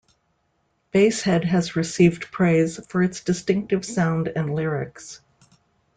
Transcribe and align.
Basehead 0.91 1.43
has 1.43 1.75
received 1.75 2.31
praise 2.31 2.79
for 2.87 3.03
its 3.03 3.23
distinctive 3.23 3.85
sound 3.85 4.29
and 4.35 4.55
lyrics. 4.55 5.21